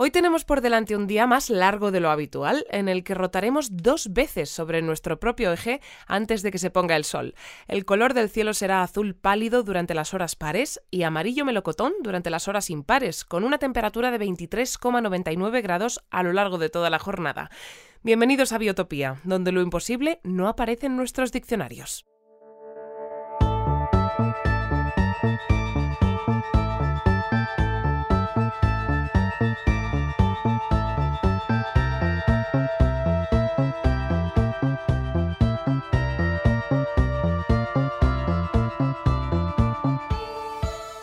[0.00, 3.76] Hoy tenemos por delante un día más largo de lo habitual, en el que rotaremos
[3.78, 7.34] dos veces sobre nuestro propio eje antes de que se ponga el sol.
[7.66, 12.30] El color del cielo será azul pálido durante las horas pares y amarillo melocotón durante
[12.30, 17.00] las horas impares, con una temperatura de 23,99 grados a lo largo de toda la
[17.00, 17.50] jornada.
[18.04, 22.06] Bienvenidos a Biotopía, donde lo imposible no aparece en nuestros diccionarios.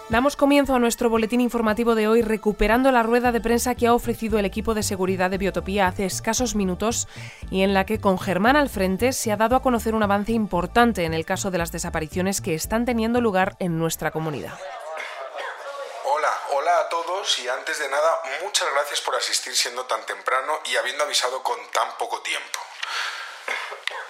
[0.08, 3.94] Damos comienzo a nuestro boletín informativo de hoy recuperando la rueda de prensa que ha
[3.94, 7.08] ofrecido el equipo de seguridad de Biotopía hace escasos minutos
[7.50, 10.32] y en la que con Germán al frente se ha dado a conocer un avance
[10.32, 14.54] importante en el caso de las desapariciones que están teniendo lugar en nuestra comunidad.
[16.06, 20.60] Hola, hola a todos y antes de nada muchas gracias por asistir siendo tan temprano
[20.66, 22.60] y habiendo avisado con tan poco tiempo.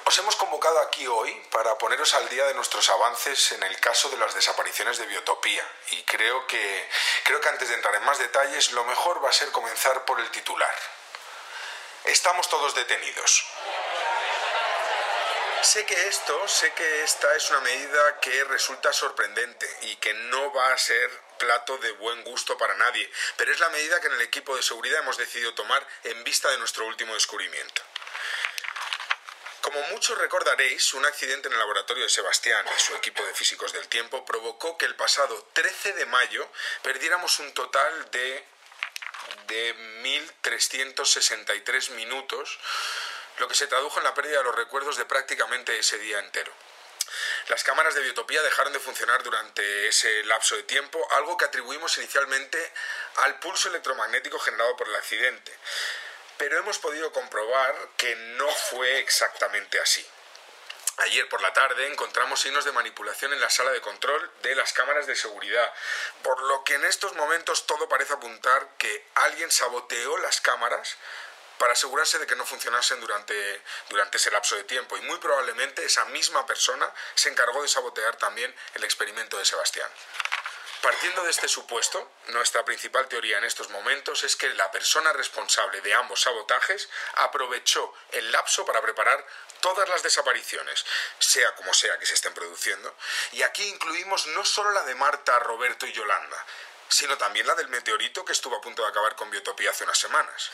[0.07, 4.07] Os hemos convocado aquí hoy para poneros al día de nuestros avances en el caso
[4.09, 6.89] de las desapariciones de Biotopía y creo que
[7.23, 10.19] creo que antes de entrar en más detalles lo mejor va a ser comenzar por
[10.19, 10.75] el titular.
[12.03, 13.45] Estamos todos detenidos.
[15.63, 20.53] Sé que esto, sé que esta es una medida que resulta sorprendente y que no
[20.53, 21.09] va a ser
[21.39, 24.61] plato de buen gusto para nadie, pero es la medida que en el equipo de
[24.61, 27.81] seguridad hemos decidido tomar en vista de nuestro último descubrimiento.
[29.65, 33.73] Como muchos recordaréis, un accidente en el laboratorio de Sebastián y su equipo de físicos
[33.73, 36.47] del tiempo provocó que el pasado 13 de mayo
[36.83, 38.45] perdiéramos un total de,
[39.47, 42.59] de 1.363 minutos,
[43.39, 46.53] lo que se tradujo en la pérdida de los recuerdos de prácticamente ese día entero.
[47.47, 51.97] Las cámaras de biotopía dejaron de funcionar durante ese lapso de tiempo, algo que atribuimos
[51.97, 52.71] inicialmente
[53.23, 55.57] al pulso electromagnético generado por el accidente
[56.37, 60.05] pero hemos podido comprobar que no fue exactamente así.
[60.97, 64.71] Ayer por la tarde encontramos signos de manipulación en la sala de control de las
[64.71, 65.73] cámaras de seguridad,
[66.23, 70.95] por lo que en estos momentos todo parece apuntar que alguien saboteó las cámaras
[71.57, 75.83] para asegurarse de que no funcionasen durante, durante ese lapso de tiempo y muy probablemente
[75.83, 79.89] esa misma persona se encargó de sabotear también el experimento de Sebastián.
[80.85, 85.81] Partiendo de este supuesto, nuestra principal teoría en estos momentos es que la persona responsable
[85.81, 89.25] de ambos sabotajes aprovechó el lapso para preparar
[89.61, 90.85] todas las desapariciones,
[91.17, 92.95] sea como sea que se estén produciendo,
[93.31, 96.45] y aquí incluimos no solo la de Marta, Roberto y Yolanda,
[96.87, 99.97] sino también la del meteorito que estuvo a punto de acabar con Biotopía hace unas
[99.97, 100.51] semanas.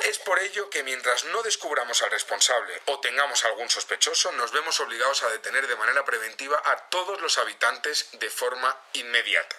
[0.00, 4.80] Es por ello que mientras no descubramos al responsable o tengamos algún sospechoso, nos vemos
[4.80, 9.56] obligados a detener de manera preventiva a todos los habitantes de forma inmediata.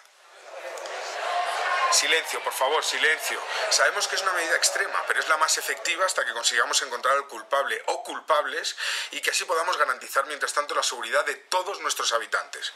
[1.92, 3.42] Silencio, por favor, silencio.
[3.72, 7.16] Sabemos que es una medida extrema, pero es la más efectiva hasta que consigamos encontrar
[7.16, 8.76] al culpable o culpables
[9.12, 12.74] y que así podamos garantizar mientras tanto la seguridad de todos nuestros habitantes.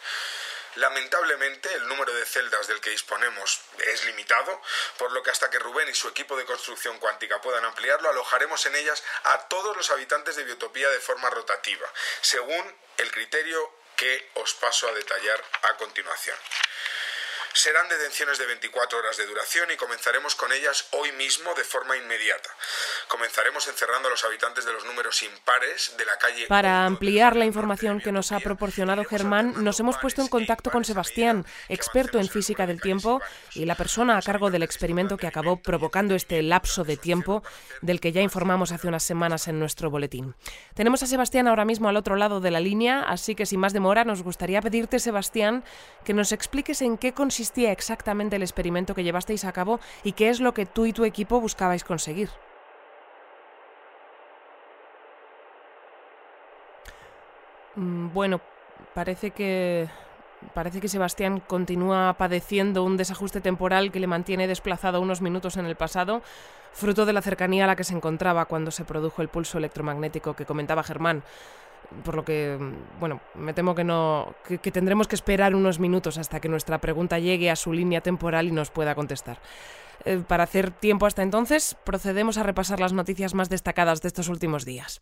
[0.76, 3.62] Lamentablemente, el número de celdas del que disponemos
[3.92, 4.62] es limitado,
[4.98, 8.66] por lo que hasta que Rubén y su equipo de construcción cuántica puedan ampliarlo, alojaremos
[8.66, 11.88] en ellas a todos los habitantes de Biotopía de forma rotativa,
[12.22, 16.38] según el criterio que os paso a detallar a continuación.
[17.54, 21.96] Serán detenciones de 24 horas de duración y comenzaremos con ellas hoy mismo de forma
[21.96, 22.50] inmediata.
[23.08, 26.48] Comenzaremos encerrando a los habitantes de los números impares de la calle.
[26.48, 30.84] Para ampliar la información que nos ha proporcionado Germán, nos hemos puesto en contacto con
[30.84, 33.22] Sebastián, experto en física del tiempo
[33.54, 37.44] y la persona a cargo del experimento que acabó provocando este lapso de tiempo
[37.82, 40.34] del que ya informamos hace unas semanas en nuestro boletín.
[40.74, 43.74] Tenemos a Sebastián ahora mismo al otro lado de la línea, así que sin más
[43.74, 45.64] demora nos gustaría pedirte, Sebastián,
[46.04, 50.30] que nos expliques en qué consiste exactamente el experimento que llevasteis a cabo y qué
[50.30, 52.30] es lo que tú y tu equipo buscabais conseguir.
[57.76, 58.42] Mm, bueno,
[58.94, 59.90] parece que
[60.54, 65.66] parece que Sebastián continúa padeciendo un desajuste temporal que le mantiene desplazado unos minutos en
[65.66, 66.22] el pasado,
[66.74, 70.36] fruto de la cercanía a la que se encontraba cuando se produjo el pulso electromagnético
[70.36, 71.24] que comentaba Germán
[72.04, 72.58] por lo que,
[73.00, 77.20] bueno, me temo que no, que, tendremos que esperar unos minutos hasta que nuestra pregunta
[77.20, 79.40] llegue a su línea temporal y nos pueda contestar.
[80.06, 84.30] Eh, para hacer tiempo hasta entonces, procedemos a repasar las noticias más destacadas de estos
[84.30, 85.02] últimos días.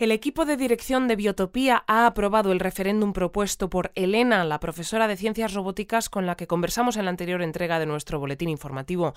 [0.00, 5.06] El equipo de dirección de Biotopía ha aprobado el referéndum propuesto por Elena, la profesora
[5.08, 9.12] de ciencias robóticas con la que conversamos en la anterior entrega de nuestro boletín informativo.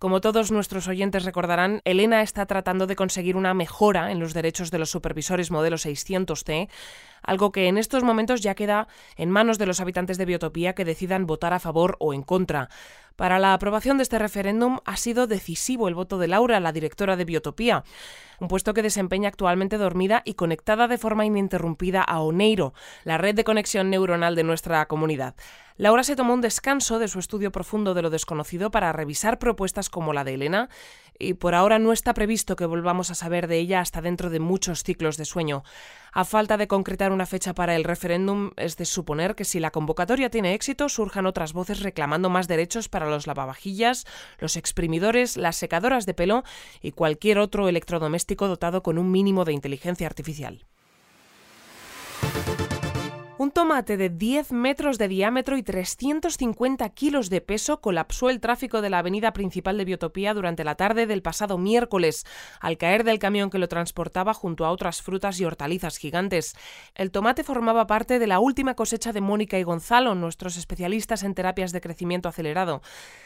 [0.00, 4.72] Como todos nuestros oyentes recordarán, Elena está tratando de conseguir una mejora en los derechos
[4.72, 6.68] de los supervisores modelo 600T,
[7.22, 10.84] algo que en estos momentos ya queda en manos de los habitantes de Biotopía que
[10.84, 12.70] decidan votar a favor o en contra.
[13.16, 17.16] Para la aprobación de este referéndum ha sido decisivo el voto de Laura, la directora
[17.16, 17.84] de Biotopía,
[18.40, 22.74] un puesto que desempeña actualmente dormida y conectada de forma ininterrumpida a Oneiro,
[23.04, 25.36] la red de conexión neuronal de nuestra comunidad.
[25.76, 29.90] Laura se tomó un descanso de su estudio profundo de lo desconocido para revisar propuestas
[29.90, 30.68] como la de Elena,
[31.18, 34.40] y por ahora no está previsto que volvamos a saber de ella hasta dentro de
[34.40, 35.62] muchos ciclos de sueño.
[36.12, 39.70] A falta de concretar una fecha para el referéndum, es de suponer que si la
[39.70, 44.06] convocatoria tiene éxito, surjan otras voces reclamando más derechos para los lavavajillas,
[44.38, 46.44] los exprimidores, las secadoras de pelo
[46.82, 50.64] y cualquier otro electrodoméstico dotado con un mínimo de inteligencia artificial.
[53.44, 58.80] Un tomate de 10 metros de diámetro y 350 kilos de peso colapsó el tráfico
[58.80, 62.24] de la avenida principal de Biotopía durante la tarde del pasado miércoles,
[62.58, 66.56] al caer del camión que lo transportaba junto a otras frutas y hortalizas gigantes.
[66.94, 71.34] El tomate formaba parte de la última cosecha de Mónica y Gonzalo, nuestros especialistas en
[71.34, 72.80] terapias de crecimiento acelerado.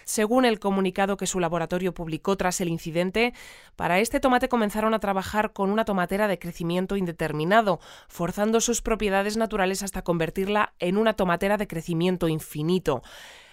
[0.04, 3.34] Según el comunicado que su laboratorio publicó tras el incidente,
[3.76, 7.78] para este tomate comenzaron a trabajar con una tomatera de crecimiento indeterminado,
[8.08, 13.02] forzando sus propiedades naturales hasta convertirla en una tomatera de crecimiento infinito.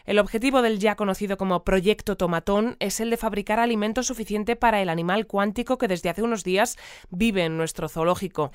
[0.06, 4.82] El objetivo del ya conocido como Proyecto Tomatón es el de fabricar alimento suficiente para
[4.82, 6.78] el animal cuántico que desde hace unos días
[7.10, 8.52] vive en nuestro zoológico.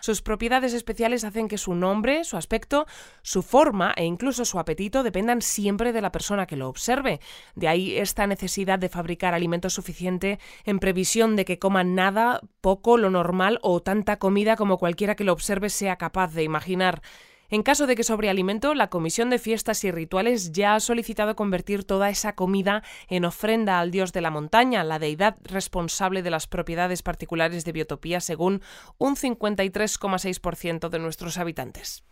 [0.00, 2.86] Sus propiedades especiales hacen que su nombre, su aspecto,
[3.22, 7.20] su forma e incluso su apetito dependan siempre de la persona que lo observe.
[7.54, 12.96] De ahí esta necesidad de fabricar alimento suficiente en previsión de que coman nada, poco,
[12.96, 17.02] lo normal o tanta comida como cualquiera que lo observe sea capaz de imaginar.
[17.54, 21.36] En caso de que sobre alimento, la Comisión de Fiestas y Rituales ya ha solicitado
[21.36, 26.30] convertir toda esa comida en ofrenda al dios de la montaña, la deidad responsable de
[26.30, 28.60] las propiedades particulares de biotopía, según
[28.98, 32.02] un 53,6% de nuestros habitantes.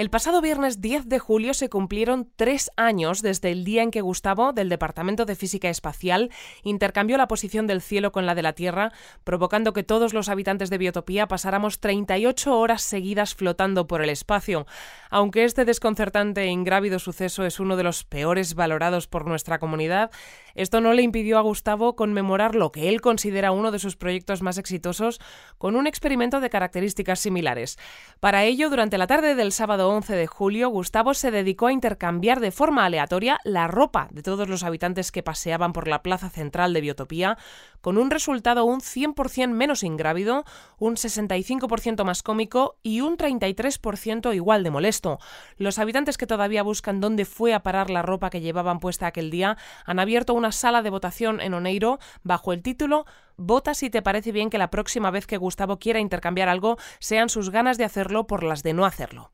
[0.00, 4.00] El pasado viernes 10 de julio se cumplieron tres años desde el día en que
[4.00, 6.30] Gustavo, del Departamento de Física Espacial,
[6.62, 8.92] intercambió la posición del cielo con la de la Tierra,
[9.24, 14.66] provocando que todos los habitantes de Biotopía pasáramos 38 horas seguidas flotando por el espacio.
[15.10, 20.10] Aunque este desconcertante e ingrávido suceso es uno de los peores valorados por nuestra comunidad,
[20.54, 24.42] esto no le impidió a Gustavo conmemorar lo que él considera uno de sus proyectos
[24.42, 25.20] más exitosos
[25.58, 27.78] con un experimento de características similares.
[28.20, 32.40] Para ello, durante la tarde del sábado 11 de julio, Gustavo se dedicó a intercambiar
[32.40, 36.72] de forma aleatoria la ropa de todos los habitantes que paseaban por la plaza central
[36.72, 37.38] de Biotopía,
[37.80, 40.44] con un resultado un 100% menos ingrávido,
[40.78, 45.18] un 65% más cómico y un 33% igual de molesto.
[45.56, 49.30] Los habitantes que todavía buscan dónde fue a parar la ropa que llevaban puesta aquel
[49.30, 53.06] día han abierto una sala de votación en Oneiro bajo el título
[53.36, 57.30] Vota si te parece bien que la próxima vez que Gustavo quiera intercambiar algo sean
[57.30, 59.32] sus ganas de hacerlo por las de no hacerlo.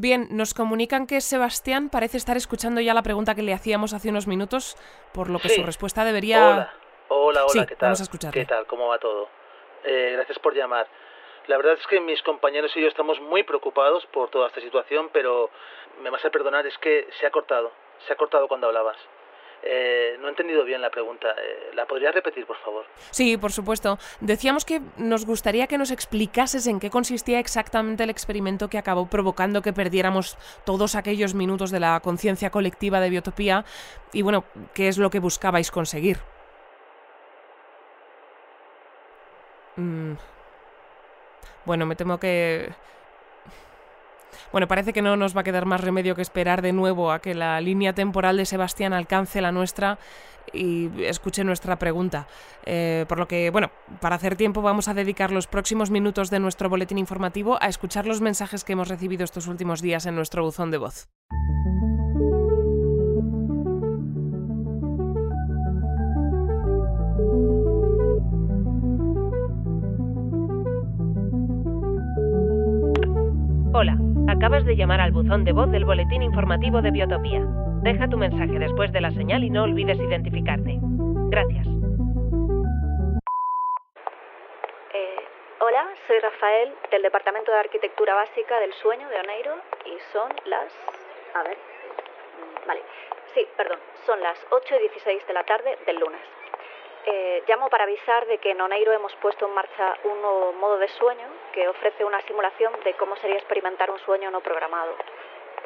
[0.00, 4.10] Bien, nos comunican que Sebastián parece estar escuchando ya la pregunta que le hacíamos hace
[4.10, 4.76] unos minutos,
[5.12, 6.46] por lo que su respuesta debería...
[6.46, 6.72] Hola,
[7.08, 7.94] hola, hola ¿qué tal?
[7.94, 8.64] Vamos a ¿Qué tal?
[8.66, 9.28] ¿Cómo va todo?
[9.82, 10.86] Eh, gracias por llamar.
[11.48, 15.10] La verdad es que mis compañeros y yo estamos muy preocupados por toda esta situación,
[15.12, 15.50] pero
[16.00, 17.72] me vas a perdonar, es que se ha cortado.
[18.06, 18.98] Se ha cortado cuando hablabas.
[19.62, 21.28] Eh, no he entendido bien la pregunta.
[21.30, 22.84] Eh, ¿La podrías repetir, por favor?
[23.10, 23.98] Sí, por supuesto.
[24.20, 29.08] Decíamos que nos gustaría que nos explicases en qué consistía exactamente el experimento que acabó
[29.08, 33.64] provocando que perdiéramos todos aquellos minutos de la conciencia colectiva de biotopía
[34.12, 36.18] y, bueno, qué es lo que buscabais conseguir.
[39.76, 40.14] Mm.
[41.64, 42.72] Bueno, me temo que
[44.52, 47.20] bueno, parece que no nos va a quedar más remedio que esperar de nuevo a
[47.20, 49.98] que la línea temporal de Sebastián alcance la nuestra
[50.52, 52.26] y escuche nuestra pregunta.
[52.64, 56.40] Eh, por lo que, bueno, para hacer tiempo vamos a dedicar los próximos minutos de
[56.40, 60.42] nuestro boletín informativo a escuchar los mensajes que hemos recibido estos últimos días en nuestro
[60.42, 61.08] buzón de voz.
[74.38, 77.42] Acabas de llamar al buzón de voz del boletín informativo de Biotopía.
[77.82, 80.78] Deja tu mensaje después de la señal y no olvides identificarte.
[81.28, 81.66] Gracias.
[84.94, 85.16] Eh,
[85.58, 90.72] hola, soy Rafael del Departamento de Arquitectura Básica del Sueño de Oneiro y son las...
[91.34, 91.56] A ver.
[91.58, 92.82] Mm, vale.
[93.34, 93.80] Sí, perdón.
[94.06, 96.20] Son las 8 y 16 de la tarde del lunes.
[97.10, 100.76] Eh, llamo para avisar de que en Oneiro hemos puesto en marcha un nuevo modo
[100.76, 104.94] de sueño que ofrece una simulación de cómo sería experimentar un sueño no programado.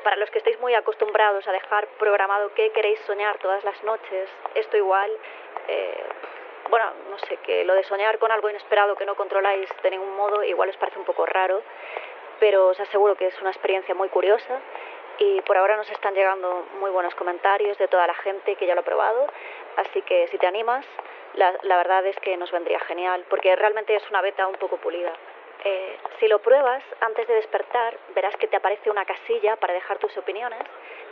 [0.04, 4.30] Para los que estéis muy acostumbrados a dejar programado qué queréis soñar todas las noches,
[4.54, 5.10] esto igual,
[5.66, 6.04] eh,
[6.70, 10.14] bueno, no sé, que lo de soñar con algo inesperado que no controláis de ningún
[10.14, 11.60] modo igual os parece un poco raro,
[12.38, 14.60] pero os aseguro que es una experiencia muy curiosa
[15.18, 18.76] y por ahora nos están llegando muy buenos comentarios de toda la gente que ya
[18.76, 19.26] lo ha probado,
[19.76, 20.86] así que si te animas,
[21.34, 24.76] la, la verdad es que nos vendría genial, porque realmente es una beta un poco
[24.78, 25.12] pulida.
[25.64, 29.98] Eh, si lo pruebas, antes de despertar, verás que te aparece una casilla para dejar
[29.98, 30.62] tus opiniones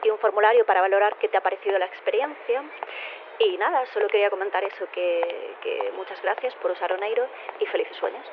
[0.02, 2.64] y un formulario para valorar qué te ha parecido la experiencia.
[3.38, 7.26] Y nada, solo quería comentar eso, que, que muchas gracias por usar Oneiro
[7.60, 8.26] y felices sueños.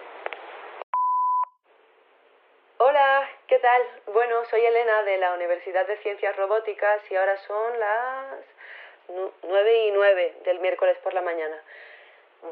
[2.80, 3.82] Hola, ¿qué tal?
[4.08, 8.46] Bueno, soy Elena de la Universidad de Ciencias Robóticas y ahora son las
[9.44, 11.62] nueve y nueve del miércoles por la mañana.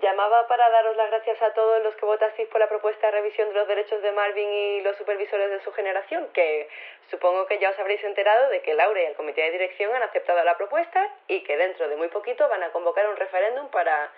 [0.01, 3.49] Llamaba para daros las gracias a todos los que votasteis por la propuesta de revisión
[3.49, 6.67] de los derechos de Marvin y los supervisores de su generación, que
[7.11, 10.01] supongo que ya os habréis enterado de que Laura y el comité de dirección han
[10.01, 14.11] aceptado la propuesta y que dentro de muy poquito van a convocar un referéndum para,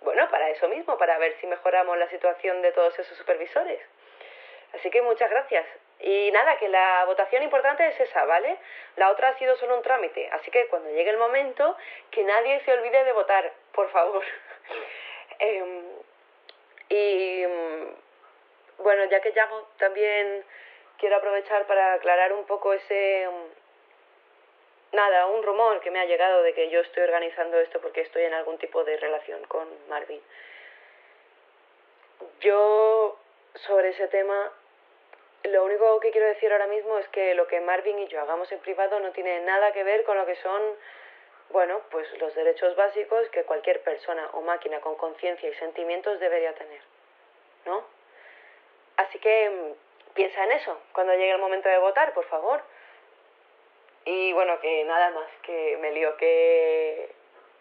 [0.00, 3.80] bueno, para eso mismo, para ver si mejoramos la situación de todos esos supervisores.
[4.72, 5.66] Así que muchas gracias.
[6.06, 8.58] Y nada, que la votación importante es esa, ¿vale?
[8.96, 11.78] La otra ha sido solo un trámite, así que cuando llegue el momento,
[12.10, 14.22] que nadie se olvide de votar, por favor.
[15.38, 15.82] Em,
[16.90, 17.44] y
[18.78, 20.44] bueno, ya que llamo, también
[20.98, 23.26] quiero aprovechar para aclarar un poco ese...
[24.92, 28.24] Nada, un rumor que me ha llegado de que yo estoy organizando esto porque estoy
[28.24, 30.20] en algún tipo de relación con Marvin.
[32.40, 33.18] Yo
[33.54, 34.52] sobre ese tema
[35.44, 38.50] lo único que quiero decir ahora mismo es que lo que Marvin y yo hagamos
[38.50, 40.62] en privado no tiene nada que ver con lo que son,
[41.50, 46.54] bueno, pues los derechos básicos que cualquier persona o máquina con conciencia y sentimientos debería
[46.54, 46.80] tener,
[47.66, 47.84] ¿no?
[48.96, 52.62] Así que mm, piensa en eso cuando llegue el momento de votar, por favor.
[54.06, 57.10] Y bueno, que nada más, que me lío, que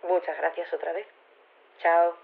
[0.03, 1.07] muchas gracias otra vez.
[1.79, 2.22] Chao.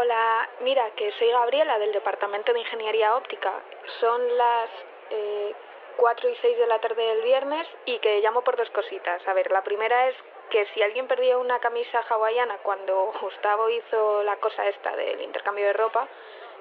[0.00, 3.52] Hola, mira, que soy Gabriela del Departamento de Ingeniería Óptica.
[3.98, 4.70] Son las
[5.10, 5.52] eh,
[5.96, 9.26] 4 y 6 de la tarde del viernes y que llamo por dos cositas.
[9.26, 10.14] A ver, la primera es
[10.50, 15.66] que si alguien perdía una camisa hawaiana cuando Gustavo hizo la cosa esta del intercambio
[15.66, 16.06] de ropa,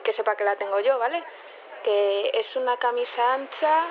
[0.03, 1.23] que sepa que la tengo yo, ¿vale?
[1.83, 3.85] Que es una camisa ancha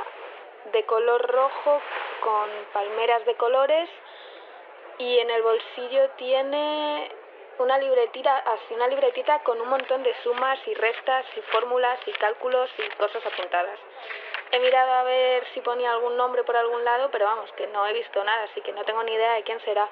[0.72, 1.80] de color rojo
[2.18, 3.88] con palmeras de colores
[4.98, 7.12] y en el bolsillo tiene
[7.58, 12.12] una libretita, así una libretita con un montón de sumas y restas y fórmulas y
[12.12, 13.78] cálculos y cosas apuntadas.
[14.52, 17.86] He mirado a ver si ponía algún nombre por algún lado, pero vamos, que no
[17.86, 19.88] he visto nada, así que no tengo ni idea de quién será.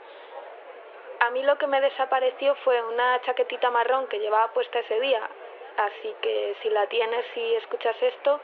[1.20, 5.28] A mí lo que me desapareció fue una chaquetita marrón que llevaba puesta ese día,
[5.76, 8.40] así que si la tienes y escuchas esto,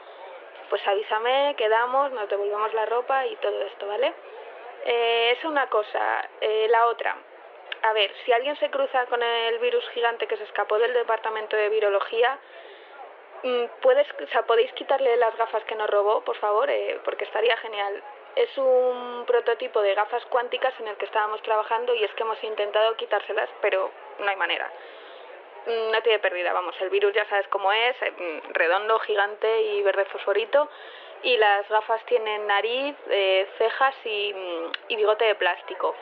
[0.69, 4.13] pues avísame, quedamos, nos devolvemos la ropa y todo esto, ¿vale?
[4.85, 6.27] Eh, es una cosa.
[6.39, 7.15] Eh, la otra,
[7.83, 11.55] a ver, si alguien se cruza con el virus gigante que se escapó del departamento
[11.55, 12.37] de virología,
[13.43, 17.25] mm, ¿puedes, o sea, podéis quitarle las gafas que nos robó, por favor, eh, porque
[17.25, 18.03] estaría genial.
[18.35, 22.41] Es un prototipo de gafas cuánticas en el que estábamos trabajando y es que hemos
[22.43, 24.71] intentado quitárselas, pero no hay manera.
[25.65, 29.61] Mm, no tiene pérdida, vamos, el virus ya sabes cómo es, eh, mm, redondo, gigante
[29.61, 30.69] y verde fosforito,
[31.23, 34.35] y las gafas tienen nariz, eh, cejas y,
[34.87, 35.95] y bigote de plástico.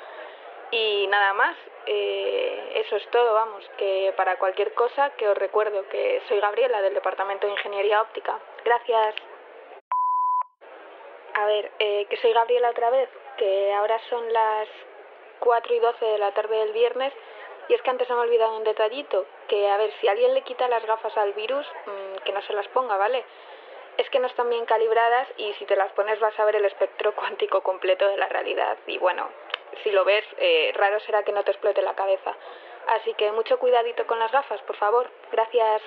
[0.72, 1.56] Y nada más,
[1.88, 6.82] eh, eso es todo, vamos, que para cualquier cosa que os recuerdo que soy Gabriela
[6.82, 8.40] del Departamento de Ingeniería Óptica.
[8.64, 9.16] Gracias.
[11.34, 14.68] A ver, eh, que soy Gabriela otra vez, que ahora son las
[15.40, 17.14] 4 y 12 de la tarde del viernes
[17.70, 20.42] y es que antes me ha olvidado un detallito, que a ver, si alguien le
[20.42, 23.24] quita las gafas al virus, mmm, que no se las ponga, ¿vale?
[23.98, 26.66] Es que no están bien calibradas y si te las pones vas a ver el
[26.66, 29.30] espectro cuántico completo de la realidad y bueno,
[29.84, 32.36] si lo ves, eh, raro será que no te explote la cabeza.
[32.88, 35.10] Así que mucho cuidadito con las gafas, por favor.
[35.32, 35.82] Gracias.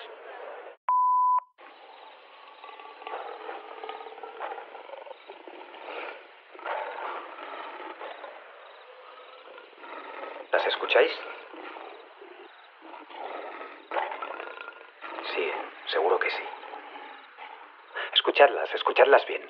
[10.52, 11.10] ¿Las escucháis?
[15.34, 15.50] Sí,
[15.86, 16.42] seguro que sí.
[18.14, 19.42] Escuchadlas, escuchadlas bien.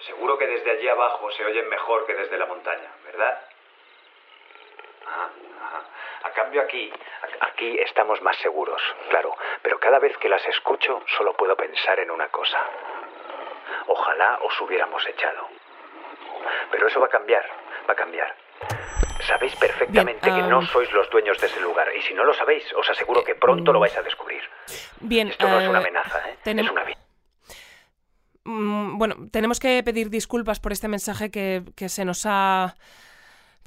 [0.00, 3.40] Seguro que desde allí abajo se oyen mejor que desde la montaña, ¿verdad?
[5.06, 5.30] Ajá,
[5.64, 5.84] ajá.
[6.22, 6.92] A cambio aquí,
[7.40, 12.10] aquí estamos más seguros, claro, pero cada vez que las escucho solo puedo pensar en
[12.10, 12.58] una cosa.
[13.88, 15.48] Ojalá os hubiéramos echado.
[16.70, 17.44] Pero eso va a cambiar,
[17.88, 18.34] va a cambiar.
[19.20, 21.88] Sabéis perfectamente Bien, que no ah, sois los dueños de ese lugar.
[21.96, 24.42] Y si no lo sabéis, os aseguro que pronto lo vais a descubrir.
[25.00, 26.36] Bien, Esto no es una eh, amenaza, ¿eh?
[26.44, 27.05] Es una aviso.
[28.46, 32.76] Mm, Bueno, tenemos que pedir disculpas por este mensaje que, que se nos ha...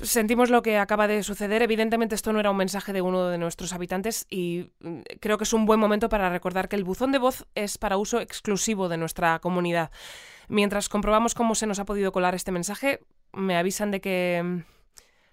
[0.01, 1.61] Sentimos lo que acaba de suceder.
[1.61, 5.43] Evidentemente esto no era un mensaje de uno de nuestros habitantes y mm, creo que
[5.43, 8.87] es un buen momento para recordar que el buzón de voz es para uso exclusivo
[8.87, 9.91] de nuestra comunidad.
[10.47, 13.01] Mientras comprobamos cómo se nos ha podido colar este mensaje,
[13.33, 14.41] me avisan de que...
[14.43, 14.59] mm,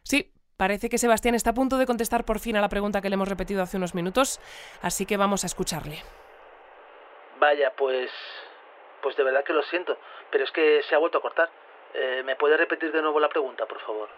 [0.02, 3.08] Sí, parece que Sebastián está a punto de contestar por fin a la pregunta que
[3.08, 4.40] le hemos repetido hace unos minutos,
[4.82, 5.98] así que vamos a escucharle.
[7.40, 8.10] Vaya, pues...
[9.02, 9.96] Pues de verdad que lo siento,
[10.30, 11.48] pero es que se ha vuelto a cortar.
[11.94, 14.08] Eh, ¿Me puede repetir de nuevo la pregunta, por favor?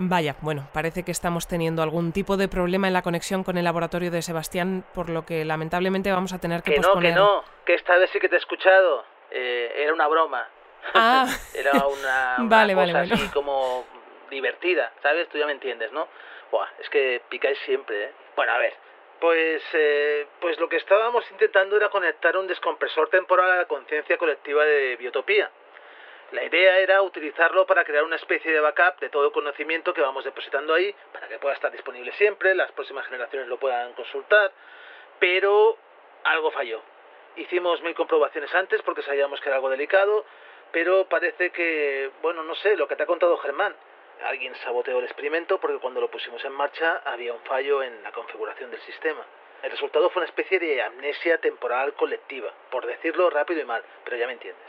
[0.00, 3.64] Vaya, bueno, parece que estamos teniendo algún tipo de problema en la conexión con el
[3.64, 7.14] laboratorio de Sebastián, por lo que lamentablemente vamos a tener que, Que no, posponer.
[7.14, 9.04] que no, que esta vez sí que te he escuchado.
[9.30, 10.46] Eh, era una broma.
[10.94, 13.14] Ah, Era una, una Vale, cosa vale, bueno.
[13.14, 13.84] así como
[14.30, 15.28] divertida, ¿sabes?
[15.30, 16.06] Tú ya me entiendes, ¿no?
[16.52, 18.12] Buah, es que picáis siempre, ¿eh?
[18.36, 18.74] Bueno, a ver.
[19.20, 24.16] Pues, eh, pues lo que estábamos intentando era conectar un descompresor temporal a la conciencia
[24.16, 25.50] colectiva de Biotopía.
[26.30, 30.02] La idea era utilizarlo para crear una especie de backup de todo el conocimiento que
[30.02, 34.52] vamos depositando ahí, para que pueda estar disponible siempre, las próximas generaciones lo puedan consultar,
[35.18, 35.76] pero
[36.24, 36.82] algo falló.
[37.36, 40.26] Hicimos mil comprobaciones antes porque sabíamos que era algo delicado,
[40.70, 43.74] pero parece que, bueno, no sé, lo que te ha contado Germán.
[44.24, 48.12] Alguien saboteó el experimento porque cuando lo pusimos en marcha había un fallo en la
[48.12, 49.24] configuración del sistema.
[49.62, 54.16] El resultado fue una especie de amnesia temporal colectiva, por decirlo rápido y mal, pero
[54.16, 54.66] ya me entiendes.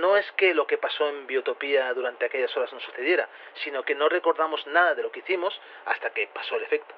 [0.00, 3.28] No es que lo que pasó en Biotopía durante aquellas horas no sucediera,
[3.62, 6.94] sino que no recordamos nada de lo que hicimos hasta que pasó el efecto.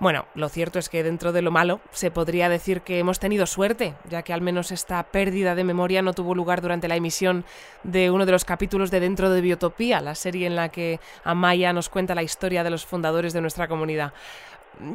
[0.00, 3.46] Bueno, lo cierto es que dentro de lo malo se podría decir que hemos tenido
[3.46, 7.44] suerte, ya que al menos esta pérdida de memoria no tuvo lugar durante la emisión
[7.82, 11.72] de uno de los capítulos de Dentro de Biotopía, la serie en la que Amaya
[11.72, 14.12] nos cuenta la historia de los fundadores de nuestra comunidad.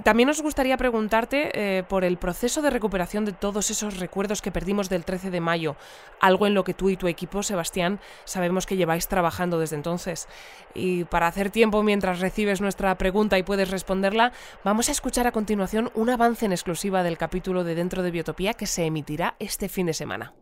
[0.04, 4.52] También nos gustaría preguntarte eh, por el proceso de recuperación de todos esos recuerdos que
[4.52, 5.76] perdimos del 13 de mayo,
[6.20, 10.28] algo en lo que tú y tu equipo, Sebastián, sabemos que lleváis trabajando desde entonces.
[10.74, 14.32] Y para hacer tiempo mientras recibes nuestra pregunta y puedes responderla,
[14.64, 18.54] vamos a escuchar a continuación un avance en exclusiva del capítulo de Dentro de Biotopía
[18.54, 20.34] que se emitirá este fin de semana.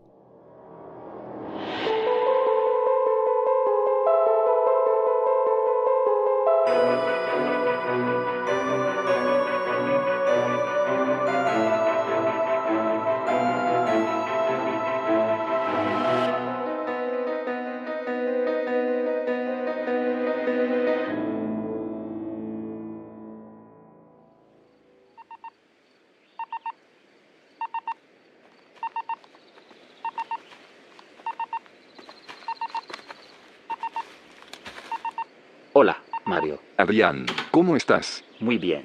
[36.92, 38.22] Adrián, ¿cómo estás?
[38.42, 38.84] Muy bien.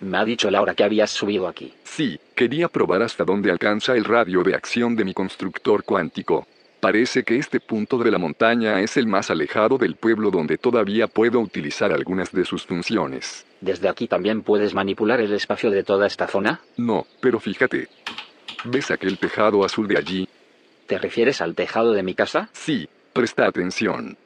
[0.00, 1.74] Me ha dicho Laura que habías subido aquí.
[1.82, 6.46] Sí, quería probar hasta dónde alcanza el radio de acción de mi constructor cuántico.
[6.78, 11.08] Parece que este punto de la montaña es el más alejado del pueblo donde todavía
[11.08, 13.44] puedo utilizar algunas de sus funciones.
[13.60, 16.60] ¿Desde aquí también puedes manipular el espacio de toda esta zona?
[16.76, 17.88] No, pero fíjate.
[18.66, 20.28] ¿Ves aquel tejado azul de allí?
[20.86, 22.50] ¿Te refieres al tejado de mi casa?
[22.52, 24.16] Sí, presta atención.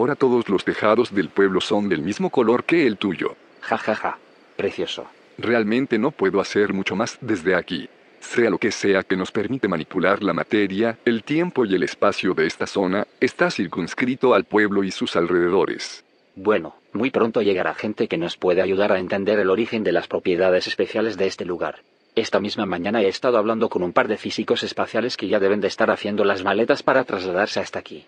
[0.00, 3.36] Ahora todos los tejados del pueblo son del mismo color que el tuyo.
[3.60, 4.18] Ja, ja, ja.
[4.56, 5.06] Precioso.
[5.36, 7.86] Realmente no puedo hacer mucho más desde aquí.
[8.18, 12.32] Sea lo que sea que nos permite manipular la materia, el tiempo y el espacio
[12.32, 16.02] de esta zona, está circunscrito al pueblo y sus alrededores.
[16.34, 20.08] Bueno, muy pronto llegará gente que nos puede ayudar a entender el origen de las
[20.08, 21.80] propiedades especiales de este lugar.
[22.14, 25.60] Esta misma mañana he estado hablando con un par de físicos espaciales que ya deben
[25.60, 28.06] de estar haciendo las maletas para trasladarse hasta aquí.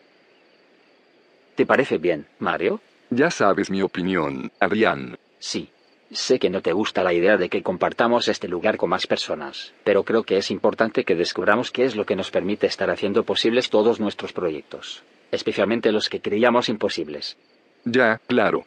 [1.62, 2.80] ¿Te parece bien, Mario?
[3.10, 5.16] Ya sabes mi opinión, Adrián.
[5.38, 5.70] Sí.
[6.10, 9.72] Sé que no te gusta la idea de que compartamos este lugar con más personas,
[9.84, 13.22] pero creo que es importante que descubramos qué es lo que nos permite estar haciendo
[13.22, 17.36] posibles todos nuestros proyectos, especialmente los que creíamos imposibles.
[17.84, 18.64] Ya, claro.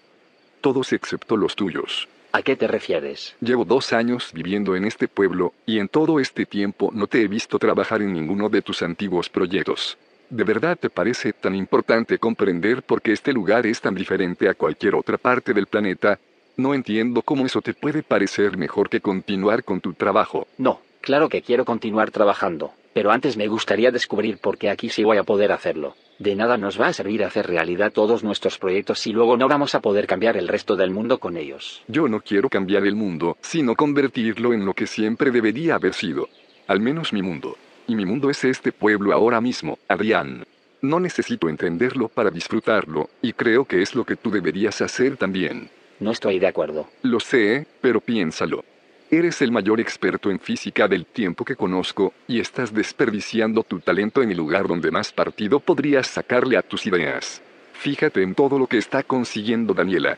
[0.62, 2.08] Todos excepto los tuyos.
[2.32, 3.36] ¿A qué te refieres?
[3.42, 7.28] Llevo dos años viviendo en este pueblo, y en todo este tiempo no te he
[7.28, 9.98] visto trabajar en ninguno de tus antiguos proyectos.
[10.30, 14.56] ¿De verdad te parece tan importante comprender por qué este lugar es tan diferente a
[14.56, 16.20] cualquier otra parte del planeta?
[16.58, 20.48] No entiendo cómo eso te puede parecer mejor que continuar con tu trabajo.
[20.58, 22.74] No, claro que quiero continuar trabajando.
[22.94, 25.96] Pero antes me gustaría descubrir por qué aquí sí voy a poder hacerlo.
[26.18, 29.76] De nada nos va a servir hacer realidad todos nuestros proyectos si luego no vamos
[29.76, 31.84] a poder cambiar el resto del mundo con ellos.
[31.90, 36.30] Yo no quiero cambiar el mundo, sino convertirlo en lo que siempre debería haber sido.
[36.68, 37.58] Al menos mi mundo.
[37.88, 40.46] Y mi mundo es este pueblo ahora mismo, Adrián.
[40.82, 45.70] No necesito entenderlo para disfrutarlo, y creo que es lo que tú deberías hacer también.
[46.00, 46.88] No estoy de acuerdo.
[47.04, 48.64] Lo sé, pero piénsalo.
[49.12, 54.22] Eres el mayor experto en física del tiempo que conozco, y estás desperdiciando tu talento
[54.22, 57.42] en el lugar donde más partido podrías sacarle a tus ideas.
[57.74, 60.18] Fíjate en todo lo que está consiguiendo Daniela.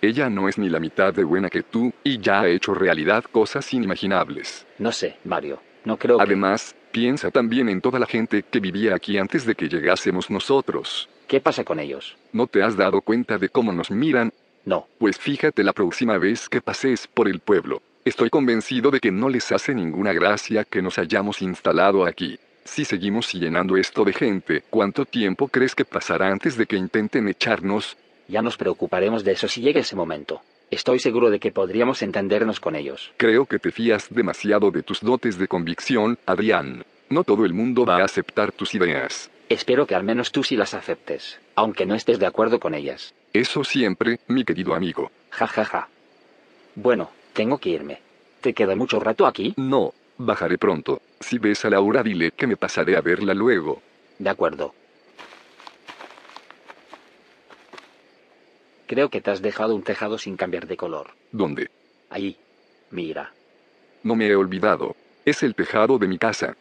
[0.00, 3.24] Ella no es ni la mitad de buena que tú, y ya ha hecho realidad
[3.24, 4.64] cosas inimaginables.
[4.78, 5.60] No sé, Mario.
[5.88, 6.22] No creo que...
[6.22, 11.08] Además, piensa también en toda la gente que vivía aquí antes de que llegásemos nosotros.
[11.26, 12.14] ¿Qué pasa con ellos?
[12.30, 14.30] ¿No te has dado cuenta de cómo nos miran?
[14.66, 14.86] No.
[14.98, 17.80] Pues fíjate la próxima vez que pases por el pueblo.
[18.04, 22.38] Estoy convencido de que no les hace ninguna gracia que nos hayamos instalado aquí.
[22.64, 27.28] Si seguimos llenando esto de gente, ¿cuánto tiempo crees que pasará antes de que intenten
[27.28, 27.96] echarnos?
[28.28, 30.42] Ya nos preocuparemos de eso si llega ese momento.
[30.70, 33.10] Estoy seguro de que podríamos entendernos con ellos.
[33.16, 36.84] Creo que te fías demasiado de tus dotes de convicción, Adrián.
[37.08, 39.30] No todo el mundo va a aceptar tus ideas.
[39.48, 43.14] Espero que al menos tú sí las aceptes, aunque no estés de acuerdo con ellas.
[43.32, 45.10] Eso siempre, mi querido amigo.
[45.30, 45.88] Ja, ja, ja.
[46.74, 48.00] Bueno, tengo que irme.
[48.42, 49.54] ¿Te queda mucho rato aquí?
[49.56, 51.00] No, bajaré pronto.
[51.18, 53.80] Si ves a Laura, dile que me pasaré a verla luego.
[54.18, 54.74] De acuerdo.
[58.88, 61.10] Creo que te has dejado un tejado sin cambiar de color.
[61.30, 61.70] ¿Dónde?
[62.08, 62.38] Allí.
[62.90, 63.34] Mira.
[64.02, 64.96] No me he olvidado.
[65.26, 66.56] Es el tejado de mi casa.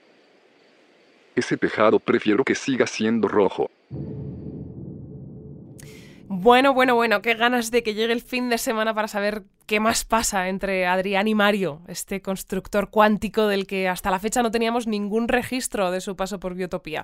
[1.37, 3.71] Ese tejado prefiero que siga siendo rojo.
[6.27, 9.79] Bueno, bueno, bueno, qué ganas de que llegue el fin de semana para saber qué
[9.79, 14.49] más pasa entre Adrián y Mario, este constructor cuántico del que hasta la fecha no
[14.49, 17.03] teníamos ningún registro de su paso por Biotopía.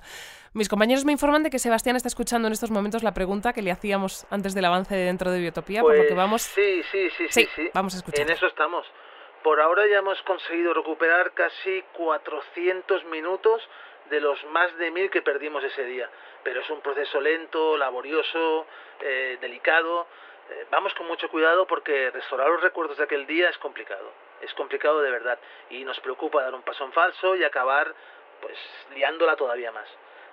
[0.53, 3.61] Mis compañeros me informan de que Sebastián está escuchando en estos momentos la pregunta que
[3.61, 6.41] le hacíamos antes del avance de dentro de Biotopía, por lo que Pues vamos...
[6.43, 7.69] Sí, sí, sí, sí, sí.
[7.73, 8.25] Vamos a escuchar.
[8.25, 8.85] En eso estamos.
[9.43, 13.61] Por ahora ya hemos conseguido recuperar casi 400 minutos
[14.09, 16.09] de los más de mil que perdimos ese día.
[16.43, 18.67] Pero es un proceso lento, laborioso,
[19.01, 20.07] eh, delicado.
[20.49, 24.11] Eh, vamos con mucho cuidado porque restaurar los recuerdos de aquel día es complicado.
[24.41, 25.39] Es complicado de verdad.
[25.69, 27.93] Y nos preocupa dar un paso en falso y acabar
[28.41, 28.57] pues
[28.93, 29.87] liándola todavía más.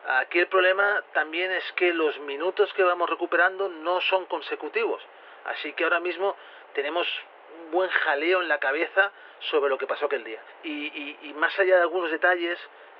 [0.06, 5.02] Aquí el problema también es que los minutos que vamos recuperando no son consecutivos.
[5.44, 6.36] Así que ahora mismo
[6.74, 7.06] tenemos
[7.54, 9.12] un buen jaleo en la cabeza
[9.50, 10.40] sobre lo que pasó aquel día.
[10.64, 12.58] Y, más allá de algunos detalles,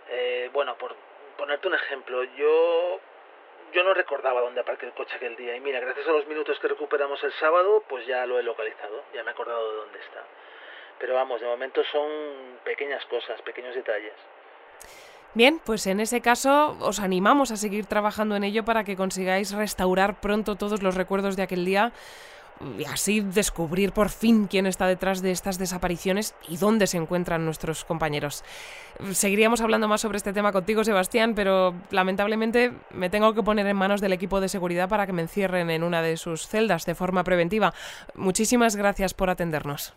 [0.09, 0.94] eh, bueno, por
[1.37, 3.01] ponerte un ejemplo, yo
[3.72, 6.59] yo no recordaba dónde aparqué el coche aquel día y mira, gracias a los minutos
[6.61, 9.98] que recuperamos el sábado, pues ya lo he localizado, ya me he acordado de dónde
[10.00, 10.24] está.
[10.98, 12.11] Pero vamos, de momento son
[12.64, 14.14] pequeñas cosas, pequeños detalles.
[15.33, 19.52] Bien, pues en ese caso os animamos a seguir trabajando en ello para que consigáis
[19.52, 21.92] restaurar pronto todos los recuerdos de aquel día
[22.79, 27.44] y así descubrir por fin quién está detrás de estas desapariciones y dónde se encuentran
[27.44, 28.44] nuestros compañeros.
[29.12, 33.77] Seguiríamos hablando más sobre este tema contigo, Sebastián, pero lamentablemente me tengo que poner en
[33.77, 36.94] manos del equipo de seguridad para que me encierren en una de sus celdas de
[36.94, 37.73] forma preventiva.
[38.14, 39.94] Muchísimas gracias por atendernos.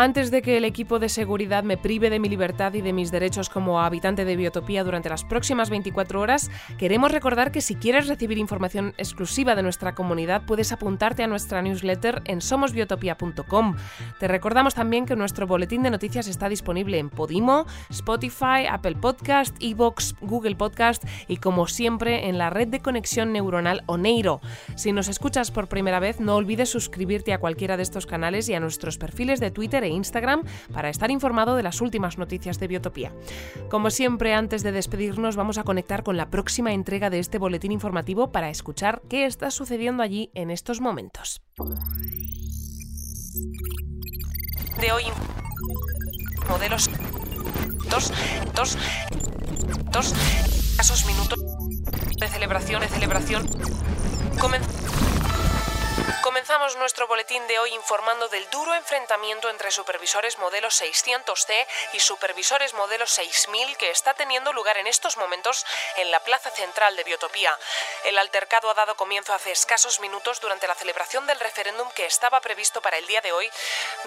[0.00, 3.10] Antes de que el equipo de seguridad me prive de mi libertad y de mis
[3.10, 8.08] derechos como habitante de Biotopía durante las próximas 24 horas, queremos recordar que si quieres
[8.08, 13.76] recibir información exclusiva de nuestra comunidad, puedes apuntarte a nuestra newsletter en somosbiotopía.com.
[14.18, 19.54] Te recordamos también que nuestro boletín de noticias está disponible en Podimo, Spotify, Apple Podcast,
[19.60, 24.40] Evox, Google Podcast y como siempre en la red de conexión neuronal Oneiro.
[24.76, 28.54] Si nos escuchas por primera vez, no olvides suscribirte a cualquiera de estos canales y
[28.54, 32.68] a nuestros perfiles de Twitter e Instagram para estar informado de las últimas noticias de
[32.68, 33.12] Biotopía.
[33.70, 37.72] Como siempre, antes de despedirnos, vamos a conectar con la próxima entrega de este boletín
[37.72, 41.42] informativo para escuchar qué está sucediendo allí en estos momentos.
[44.80, 45.04] De hoy,
[46.48, 46.90] modelos
[47.90, 48.12] dos,
[48.54, 48.78] dos,
[49.92, 50.14] dos,
[50.76, 51.38] casos minutos
[52.18, 53.46] de celebración, de celebración.
[54.40, 54.62] Comen
[56.22, 62.74] Comenzamos nuestro boletín de hoy informando del duro enfrentamiento entre supervisores modelo 600C y supervisores
[62.74, 65.64] modelo 6000 que está teniendo lugar en estos momentos
[65.96, 67.56] en la plaza central de Biotopía.
[68.04, 72.40] El altercado ha dado comienzo hace escasos minutos durante la celebración del referéndum que estaba
[72.40, 73.50] previsto para el día de hoy,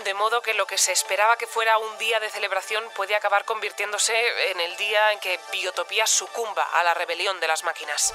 [0.04, 3.46] de modo que lo que se esperaba que fuera un día de celebración puede acabar
[3.46, 8.14] convirtiéndose en el día en que Biotopía sucumba a la rebelión de las máquinas.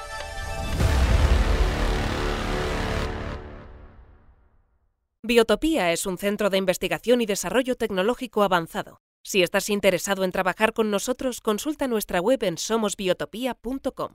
[5.28, 9.02] Biotopía es un centro de investigación y desarrollo tecnológico avanzado.
[9.22, 14.14] Si estás interesado en trabajar con nosotros, consulta nuestra web en somosbiotopía.com.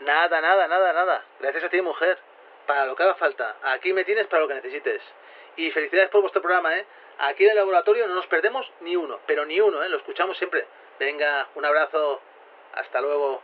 [0.00, 1.24] Nada, nada, nada, nada.
[1.40, 2.18] Gracias a ti, mujer.
[2.66, 3.56] Para lo que haga falta.
[3.62, 5.02] Aquí me tienes para lo que necesites.
[5.56, 6.86] Y felicidades por vuestro programa, ¿eh?
[7.18, 9.88] Aquí en el laboratorio no nos perdemos ni uno, pero ni uno, ¿eh?
[9.88, 10.66] Lo escuchamos siempre.
[10.98, 12.20] Venga, un abrazo.
[12.74, 13.42] Hasta luego.